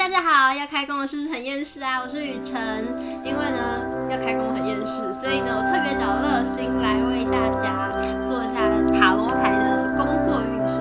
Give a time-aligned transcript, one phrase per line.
[0.00, 2.00] 大家好，要开工了是不是很厌世啊？
[2.00, 2.86] 我是雨辰，
[3.22, 7.90] 因为呢要开工很厌世，所以呢我特别找乐心来为大家
[8.26, 8.64] 做一下
[8.98, 10.80] 塔罗牌的工作运势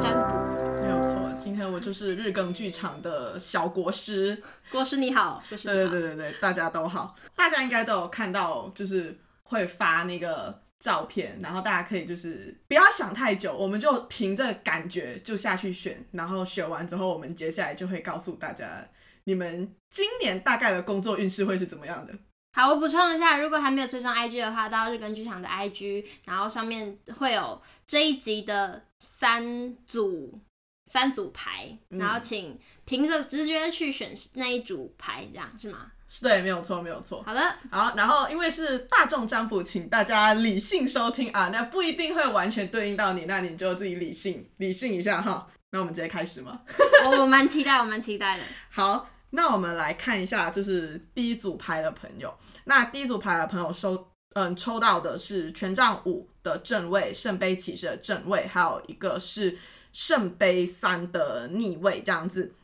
[0.00, 0.80] 占卜。
[0.82, 4.42] 没有错，今天我就是日更剧场的小国师。
[4.72, 10.63] 国师你好，对对对对对，大家都好，大家应该都有看到，就是会发那个。
[10.80, 18.86] 照片，然后大家可以就是不要想太久，我们就凭着感觉就下去选，然后选完之后，我们接下来就会告诉大家，
[19.24, 22.12] 你们今年大概的工作运势会是怎么样的。
[22.52, 30.38] 好，我补充一下，如果还没有追上 IG 的话，到日根剧场的 IG，然后上面会有这一集的三组
[30.86, 35.90] 三组牌，然后请凭着直觉去选那一组牌，这样是吗？
[36.22, 37.22] 对，没有错，没有错。
[37.26, 45.48] 好的，好，然后因为是大众占卜，请大家理性收听啊，那不一定会完全对应到你，那你就自己理性理性一下哈。
[45.70, 46.60] 那我们直接开始吗？
[47.04, 48.44] 我我蛮期待，我蛮期待的。
[48.70, 52.32] 好，那我们来看一下，就是第一组牌的朋友。
[52.64, 59.58] 那第一组牌的朋友收，嗯，抽到的是权杖五的正位，圣杯骑士的正位，还有一个是
[59.92, 62.54] 圣杯三的逆位，这样子。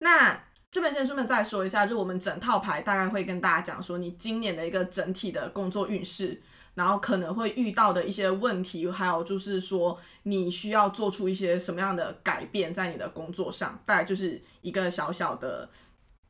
[0.00, 6.40] 那这边先顺便再说一下，就是我们整套牌大概会跟大家讲说，你今年的一个整体的工作运势，
[6.74, 15.68] 然后可能会遇到的一些问题，还有就是说你需要做出一些什么样的改变在你的工作上，大概就是一个小小的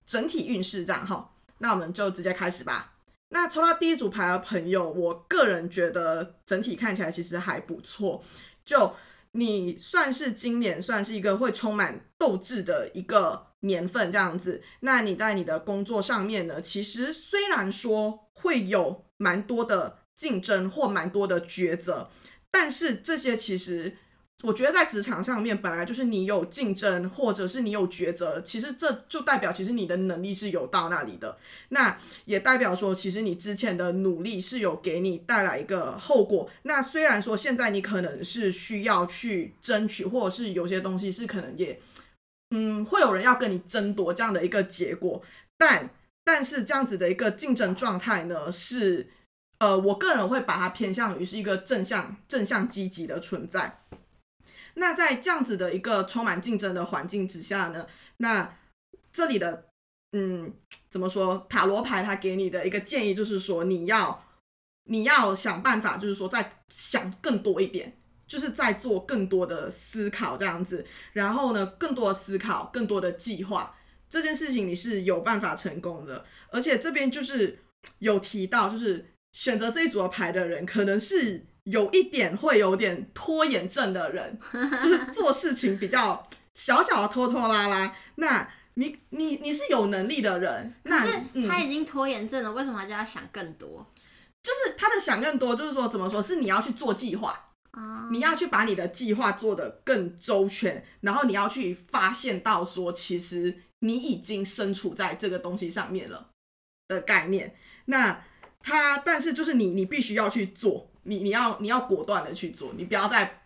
[0.07, 1.33] 整体运势这样哈。
[1.59, 2.95] 那我们就直接开始吧。
[3.31, 8.23] 那抽到第一组牌的朋友，我个人觉得整体看起来其实还不错，
[8.65, 8.95] 就
[9.39, 13.47] 你算是今年算是一个会充满斗志的一个。
[13.63, 16.63] 年份这样子，那你在你的工作上面呢？
[16.63, 22.09] 其实虽然说会有蛮多的竞争或蛮多的抉择，
[22.53, 23.97] 但是这些其实
[24.45, 31.37] 我觉得在职场上面本来就是你有竞争或者是你有抉择，其实这就代表其实你的能力是有到那里的，
[31.71, 36.49] 那也代表说其实你之前的努力是有给你带来一个后果。
[36.63, 41.81] 那虽然说现在你可能是需要去争取，或者是有些东西是可能也。
[42.51, 45.21] 嗯，会有人要跟你争夺这样的一个结果，
[45.59, 45.91] 但
[46.25, 49.07] 但是这样子的一个竞争状态呢，是
[49.59, 53.81] 呃，我个人会把它偏向于是一个正向、正向积极的存在。
[54.79, 58.57] 那在这样子的一个充满竞争的环境之下呢，那
[59.13, 59.69] 这里的
[60.13, 60.53] 嗯，
[60.91, 61.47] 怎么说？
[61.49, 64.25] 塔罗牌它给你的一个建议就是说，你要
[64.85, 67.95] 你要想办法，就是说再想更多一点。
[68.27, 70.85] 就是在做更多的思考这样子，
[71.15, 73.75] 然后呢，更多的思考，更多的计划，
[74.11, 76.23] 这件事情你是有办法成功的。
[76.51, 77.59] 而且这边就是
[78.01, 84.39] 有提到，就是选择这一组的牌的人，可能是有一点会有点拖延症的人，
[84.81, 87.95] 就是做事情比较小小的拖拖拉拉。
[88.17, 93.87] 那你你你是有能力的人，可是他已经拖延症了，嗯，为什么还要想更多？
[94.43, 97.45] 就是他的想更多，就是说怎么说，是你要去做计划。
[98.11, 106.31] 你要去把你的计划做得更周全，然后你要去发现到说，其实你已经身处在这个东西上面了
[106.89, 107.55] 的概念。
[107.85, 108.25] 那
[108.61, 113.43] 他，但是就是你，你必须要去做，你你要你要果断的去做，你不要再，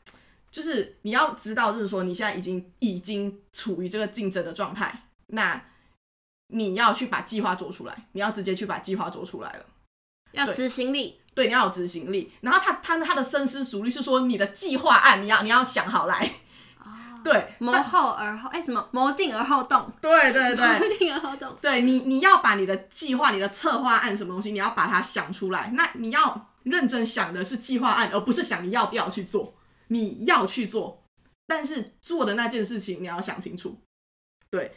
[0.51, 5.63] 就是你要知道，就是说你现在已经已经处于这个竞争的状态，那
[6.49, 9.65] 你要去把计划做出来，你要直接去把计划做出来了，
[10.33, 11.19] 要执行力。
[11.35, 12.31] 对，你要有执行力。
[12.43, 16.31] 然后他他他的深思熟虑是说，你的计划案你要你要想好来。
[16.81, 16.93] 哦。
[17.25, 19.91] 对，谋后而后，哎，什么谋定而后动？
[19.99, 21.57] 对对对，谋定而后动。
[21.59, 25.71] 对你你要把你的计划、你的策划案什么东西，你要把它想出来。
[25.75, 29.55] 那你要认真想的是计划案，而不是想你要不要去做。
[29.89, 31.03] 你要去做，
[31.47, 33.79] 但是做的那件事情你要想清楚。
[34.51, 34.73] 对，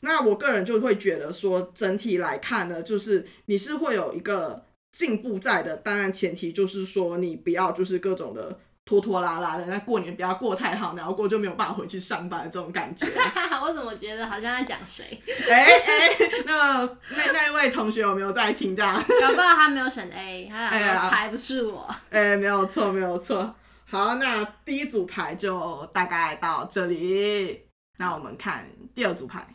[0.00, 4.66] 那我个人就会觉得说，整体来看呢，就是你是会有一个。
[4.92, 8.58] 进步在的，当然前提就是说你不要就是各种的
[8.90, 13.06] 拖拖拉拉的，那过年不要过太好，然后过就没有办法回去上班的这种感觉。
[13.62, 15.22] 我怎么觉得好像在讲谁？
[15.48, 18.74] 哎哎、欸欸，那那那一位同学有没有在听？
[18.74, 19.00] 这样？
[19.20, 20.68] 搞不好他没有选 A，他
[21.08, 21.88] 才不是我。
[22.10, 23.54] 哎、欸，没有错，没有错。
[23.88, 27.64] 好，那第一组牌就大概到这里。
[27.98, 29.46] 那我们看第二组牌。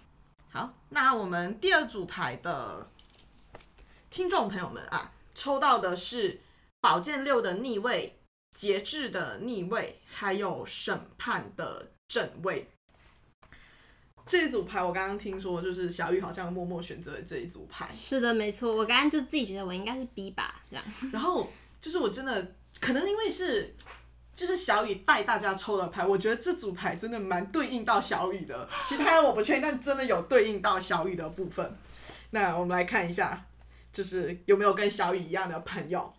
[0.49, 2.89] 好，那我们第二组牌的
[4.09, 5.11] 听众朋友们啊。
[5.37, 6.39] 抽到的是
[6.79, 8.17] 宝剑六的逆位、
[8.55, 12.67] 节制的逆位，还有审判的正位。
[14.25, 17.87] 这一组牌我刚刚听说，就是小雨好像默默选择了这一组牌。
[17.91, 20.83] 是的，没错，我刚刚就自己觉得我应该是 B 吧，这样。
[21.13, 21.47] 然后
[21.79, 23.75] 就是我真的可能因为是
[24.33, 28.67] 就是小雨带大家抽的牌，我觉得这组牌真的蛮对应到小雨的。
[28.83, 31.77] 其他人我不确定，但真的有对应到小雨的部分。
[32.31, 33.45] 那我们来看一下，
[33.93, 36.11] 就是有没有跟小雨一样的朋友。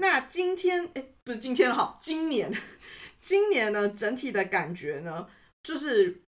[0.00, 2.52] 那今天，哎，不是今天哈，今年，
[3.20, 5.28] 今年呢，整体的感觉呢，
[5.62, 6.22] 就是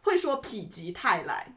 [0.00, 1.56] 会说否极泰来。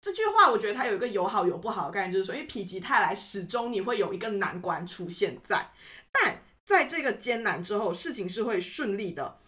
[0.00, 5.70] 这句话我觉得它有一个有好有不好的概念，就是说，因为否极泰来，始终你会有一个难关出现在，
[6.12, 9.38] 但在这个艰难之后，事情是会顺利的。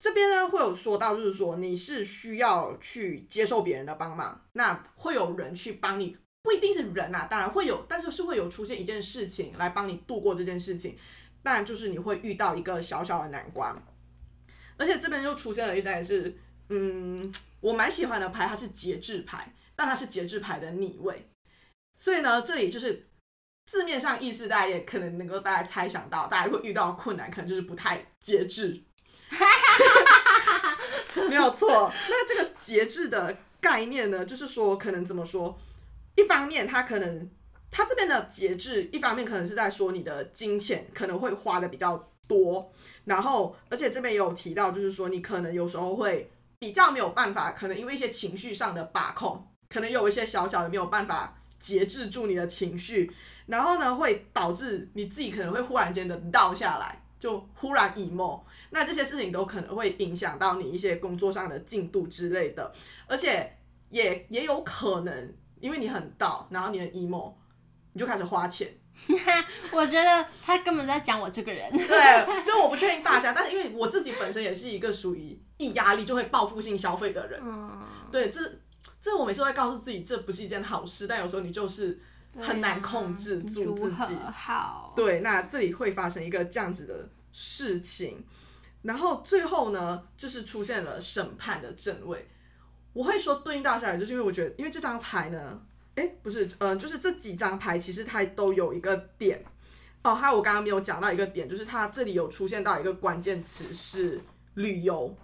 [0.00, 6.16] 这边呢会有说到，就是说你是需要去接受别人的帮忙，那会有人去帮你，
[6.48, 10.96] 不一定是人啊，当然会有，但是是会有出现一件事情来帮你度过这件事情，
[11.42, 13.76] 当然就是你会遇到一个小小的难关，
[14.78, 16.38] 而且这边又出现了一张也是，
[16.70, 17.30] 嗯，
[17.60, 19.54] 我蛮喜欢的牌，它是节制牌。
[19.76, 21.30] 但它是节制牌的逆位，
[21.94, 23.08] 所以呢，这里就是
[23.66, 28.82] 字面上意思，大家也可能能够大家猜想到，大家会遇到困难，可能就是不太节制。
[31.30, 31.92] 没有错。
[32.08, 35.56] 那这个节制的概念呢，就是说，可能怎么说？
[36.18, 37.30] 一方面，他可能
[37.70, 42.72] 他这边的节制，一方面可能是在说你的金钱可能会花的比较多，
[43.04, 46.28] 然后，而且这边也有提到，就是说你可能有时候会
[46.58, 49.46] 比较没有办法，可能因为一些情绪上的把控。
[49.68, 53.12] 可能有一些小小的没有办法节制住你的情绪，
[53.46, 58.40] 然后呢，会导致你自己可能会忽然间的倒下来，就忽然 emo。
[58.70, 62.72] 那这些事情都可能会影响到你一些工作上的进度之类的，
[63.06, 63.58] 而且
[63.90, 67.32] 也也有可能因为你很倒，然后你很 emo，
[67.92, 68.72] 你就开始花钱。
[69.70, 71.70] 我觉得他根本在讲我这个人。
[71.70, 77.40] 对，就我不确定大家， 但是因为我自己本身也是一个属于一压力就会报复性消费的人。
[77.42, 78.40] 嗯，对，这。
[79.00, 82.00] 这我每次都会告诉自己，这不是一件好事，但有时候你就是
[82.36, 84.14] 很难控制住自己。
[84.34, 88.24] 好，对，那这里会发生一个这样子的事情，
[88.82, 92.28] 然后最后呢，就是出现了审判的正位。
[92.98, 95.62] 我会说对应到下来，就是因为我觉得，因为这张牌呢，
[95.94, 99.44] 诶，不是，嗯、就是这几张牌其实它都有一个点
[100.02, 100.12] 哦。
[100.12, 104.20] 还有我刚刚没有讲到一个点，就是它这里有出现到一个关键词是
[104.54, 105.16] 旅游。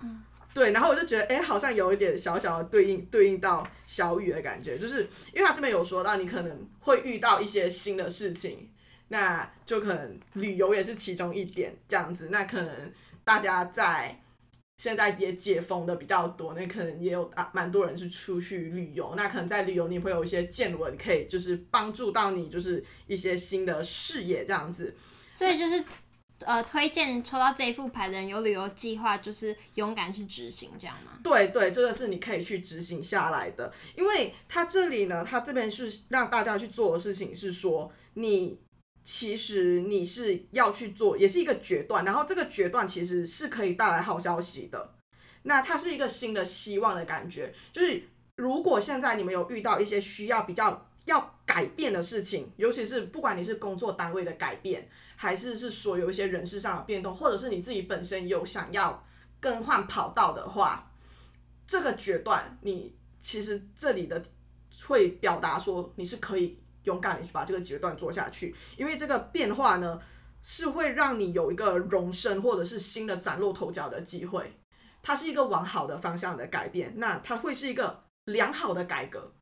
[0.00, 0.22] 嗯。
[0.54, 5.02] 对，然后我就觉得，哎，好像有一点小小的对应，对应到小雨的感觉，就是
[5.34, 8.70] 因为他这边有说到，你可能会遇到一些新的事情，
[9.08, 12.30] 那就可能旅游也是其中一点这样子。
[12.30, 12.90] 那可能
[13.22, 14.18] 大家在
[14.76, 24.94] 现在也解封的比较多，那可能也有啊蛮多人是出去旅游，那可能在旅游你会有一些见闻，可以就是帮助到你，就是一些新的视野这样子。
[25.30, 25.84] 所以就是。
[26.40, 31.12] 呃，推荐抽到这一副牌的人有旅游计划，就是勇敢去执行，这样吗？
[31.24, 38.60] 对对，这个是你可以去执行下来的，因为他这里呢，他这边是让大家去做的事情是说，你
[39.06, 44.94] 其实你是要去做，也是一个决断，然后这个决断其实是可以带来好消息的。
[45.44, 48.02] 那它是一个新的希望的感觉，就是
[48.34, 54.88] 如果现在你们有遇到一些需要比较要改变的事情，尤其是不管你是工作单位的改变。
[55.18, 59.02] 还是是说有一些人事上的变动，或者是你自己本身有想要
[59.40, 60.92] 更换跑道的话，
[61.66, 64.22] 这个决断，你其实这里的
[64.84, 70.02] 会表达说你是可以勇敢的去把这个决断做下去，因为这个变化呢
[70.42, 74.52] 是会让你有一个荣升或者是新的崭露头角的机会，
[75.02, 79.34] 它是一个往好的方向的改变，那它会是一个良好的改革，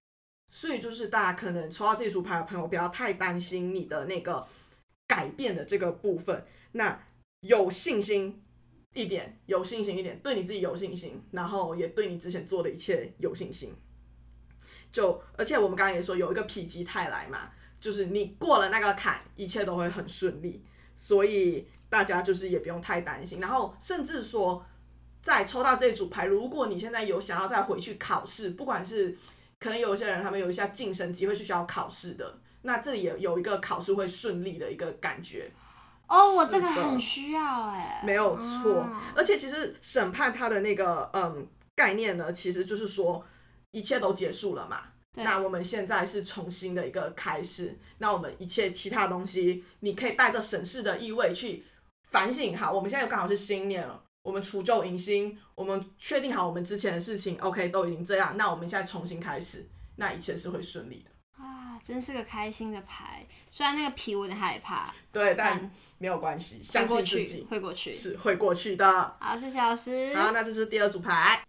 [0.50, 4.46] 所以就是大家可能抽到这组牌的朋友不要太担心你的那个。
[5.06, 6.98] 改变的这个部分，那
[7.40, 8.42] 有信心
[8.94, 13.74] 一点，有信心一点，对你自己有信心，然后也对你之前做的一切有信心。
[14.94, 23.40] 就而且我们刚刚也说有一个否极泰来嘛，就是你过了那个坎，一切都会很顺利，所以大家就是也不用太担心。
[23.40, 24.64] 然后甚至说，
[25.20, 29.18] 在抽到这组牌，如果你现在有想要再回去考试，不管是
[29.58, 32.38] 可能有些人他们有一些晋升机会是需要考试的。
[32.62, 35.50] 那这里也有一个考试会顺利的一个感觉
[36.06, 43.24] 哦，我这个很需要哎，没有错，嗯、而且其实审判它的那个嗯概念呢，其实就是说
[43.74, 44.84] 一切都结束了嘛，
[45.16, 51.64] 那我们现在是重新的一个开始，那我们一切其他东西，你可以带着审视的意味去
[52.12, 52.56] 反省。
[52.56, 59.66] 好，我们现在又刚好是新年了，我们除旧迎新，我们确定好我们之前的事情，OK 都已经这样，那我们现在重新开始，
[59.96, 61.10] 那一切是会顺利的。
[61.42, 69.16] 啊真是个开心的牌，虽然那个皮我有点害怕，对，但，但没有关系，相信自己会过去，是会过去的。
[69.20, 70.14] 好，谢谢老师。
[70.14, 71.44] 好，那这是第二组牌。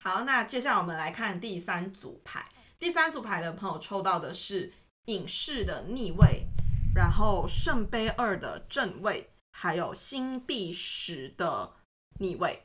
[0.00, 2.48] 好，那接下来我们来看第三组牌。
[2.78, 4.72] 第三组牌的朋友抽到的是
[5.06, 6.46] 隐士的逆位，
[6.94, 11.72] 然后圣杯二的正位，还有星币十的
[12.20, 12.62] 逆位。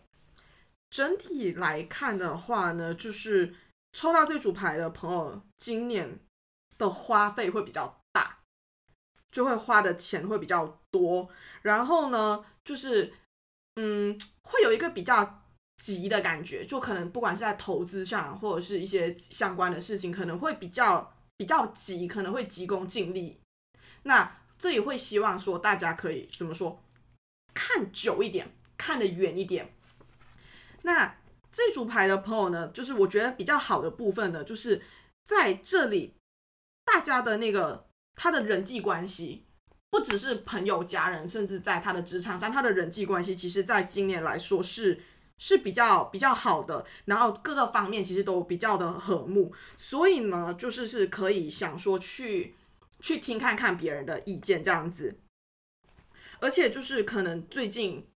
[0.92, 3.56] 整体来看的话呢，就是
[3.92, 6.20] 抽到这组牌的朋友，今年
[6.78, 8.42] 的花费会比较大，
[9.32, 11.30] 就会花的钱会比较多。
[11.64, 13.12] 然后呢，就是
[13.76, 15.43] 嗯，会有一个比较
[15.78, 23.40] 急的感觉，就可能不管是在投资上，或者是一些相关的事情，可能会比较比较急，可能会急功近利。
[24.04, 26.82] 那这也会希望说大家可以怎么说，
[27.54, 29.74] 看久一点，看得远一点。
[30.84, 31.18] 那
[31.52, 34.82] 这组牌的朋友呢，就是我觉得比较好的部分呢，就是
[35.24, 36.14] 在这里，
[36.86, 39.46] 大家的那个他的人际关系，
[39.90, 45.02] 不只是朋友、家人，甚至在他的职场上，他的人际关系，其实在今年来说是
[45.38, 52.56] 是比较比较好的，然后各个方面其实都比较的和睦，所以呢，就是是可以想说去
[53.00, 55.16] 去听看看别人的意见这样子，
[56.40, 58.08] 而且就是可能最近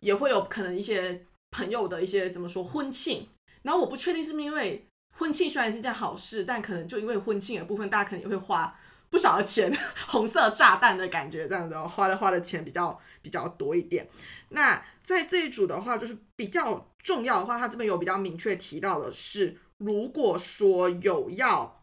[0.00, 1.26] 也会有可能一些。
[1.52, 3.28] 朋友的一些怎么说婚庆，
[3.62, 4.86] 然后我不确定是不是因为
[5.18, 8.79] 婚庆虽然是一件好事，但可能就因为婚庆的部分，大家可能也会花
[9.10, 9.76] 不少的钱，
[10.08, 14.08] 红色炸弹的感觉这样子，花的花的钱比较比较多一点。
[14.50, 21.82] 那在这一组的话，就是比较重要的话，他这边有比较明确提到的是，如果说有要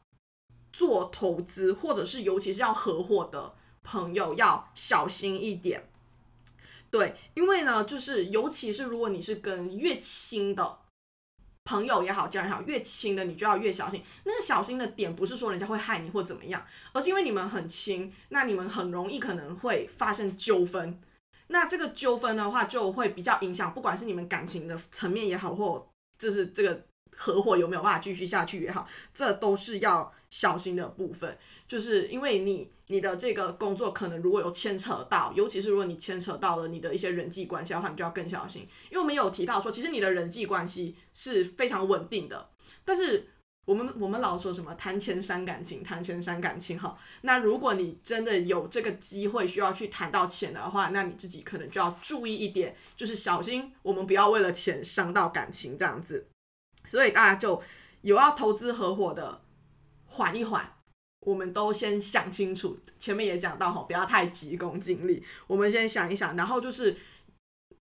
[0.71, 3.53] 做投资，或者是尤其是要合伙的
[3.83, 5.89] 朋友，要小心一点。
[6.89, 10.77] 对，因为呢，就是尤其是如果你是跟越亲的
[11.67, 14.01] 朋友也好，家人也好，越亲的你就要越小心。
[14.23, 20.99] 那个小心的点不是说人家会害你或怎么样，而是因为你们很亲，那你们很容易可能会发生纠纷。
[21.47, 26.85] 那这个纠纷的话，就会比较影响，不管是你们感情的层面也好，或就是这个。
[27.19, 31.35] 合伙有没有办法继续下去也好，这都是要小心的部分。
[31.67, 38.67] 就是因为你你的这个工作可能如果有牵扯到，尤其是如果你牵扯到了你的一些人际关系的话，你就要更小心。
[38.89, 42.49] 因为我们有提到说，其实你的人际关系是非常稳定的。
[42.85, 43.29] 但是
[43.65, 46.97] 我们我们老说什么谈钱伤感情，谈钱伤感情哈。
[47.21, 56.27] 那如果你真的有这个机会需要去谈到钱的话，那你自己可能就要注意一点，就是小心我们不要为了钱伤到感情这样子。
[56.85, 57.61] 所以大家就
[58.03, 59.41] 有要投资合伙的，
[60.05, 60.76] 缓一缓，
[61.27, 62.73] 我们都先想清楚。
[62.97, 66.95] 前面也讲到哈，不要太急功近利，我们先想一想，然后就是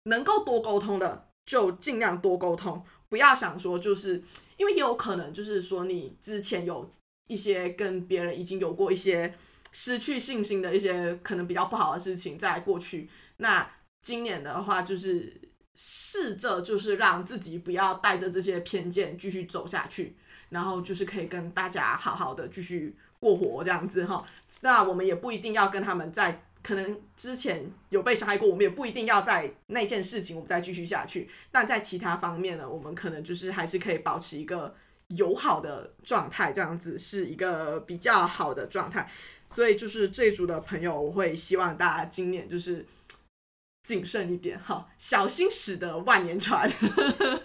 [0.04, 4.22] 能够多沟通的就尽量多沟通，不要想说就是
[4.58, 6.88] 因为也有可能就是说你之前有
[7.28, 9.34] 一些跟别人已经有过一些
[9.72, 13.68] 失去信心的一些可能比较不好的事情在过去，那
[14.02, 15.42] 今年的话就是。
[15.74, 20.18] 试着就是让自己不要带着这些偏见继续走下去，
[20.50, 24.22] 然后就是可以跟大家好好的继续过活这样子哈。
[24.60, 31.30] 那我们也不一定要跟他们在可能之前有被伤害过，我们也不一定要在那件事情我们再继续下去。
[31.50, 34.76] 但在其他方面呢，我们可能就是还是可以保持一个
[35.08, 39.10] 友好的状态，这样子是一个比较好的状态。
[39.46, 42.86] 所以就是这一组的朋友，我会希望大家今年就是。
[43.84, 46.72] 谨慎一点哈，小心驶得万年船。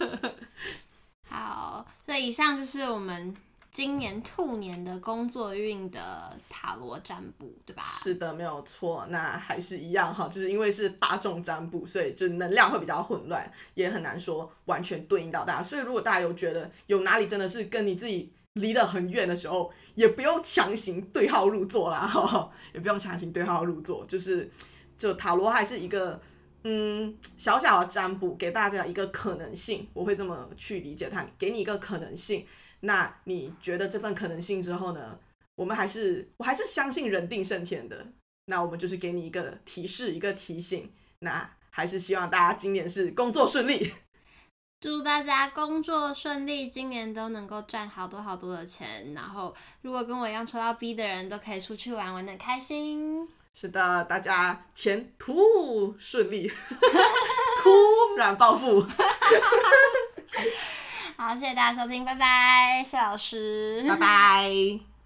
[1.27, 3.35] 好，所以以上就是我们
[3.77, 7.83] 今年兔年的工作运的塔罗占卜，对吧？
[7.83, 9.05] 是的，没有错。
[9.11, 15.63] 那还是一样哈，就是因为是大众占卜，所以就能量会比较混乱，也很难说完全对应到大家。
[15.63, 24.49] 所以如果大家有觉得有哪里真的是跟你自己离得很远的时候，也不用强行对号入座啦， 哈，也不用强行对号入座，就是。
[24.97, 26.19] 就塔罗还是一个，
[26.63, 32.43] 嗯，小小的占卜，给大家一个可能性，我会这么去理解它，给你一个可能性。
[32.81, 35.19] 那你觉得这份可能性之后呢？
[35.55, 38.05] 我们还是，我还是相信人定胜天的。
[38.45, 40.93] 那我们就是给你一个提示，一个提醒。
[41.19, 43.91] 那还是希望大家今年是工作顺利，
[44.79, 49.13] 祝大家工作顺利，今年都能够赚好多好多的钱。
[49.15, 53.27] 然后，如果跟我一样抽到 B 的人都可以出去玩，玩的开心。
[53.55, 56.47] 是的，大家前途顺利，
[57.63, 58.79] 突然暴富。
[61.17, 64.96] 好，谢谢大家收听，拜拜，谢老师，拜拜。